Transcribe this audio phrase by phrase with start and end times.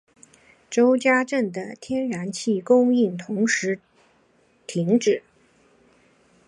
[0.67, 3.79] 周家镇的天然气供应同时
[4.65, 5.21] 停止。